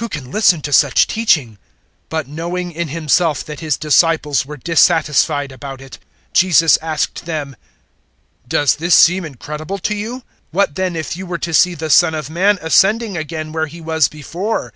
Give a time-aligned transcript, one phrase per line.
[0.00, 1.58] Who can listen to such teaching?" 006:061
[2.08, 5.98] But, knowing in Himself that His disciples were dissatisfied about it,
[6.32, 7.54] Jesus asked them,
[8.44, 10.22] 006:062 "Does this seem incredible to you?
[10.50, 13.82] What then if you were to see the Son of Man ascending again where He
[13.82, 14.72] was before?